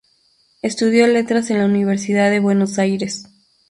[0.63, 3.27] Estudió Letras en la Universidad de Buenos Aires.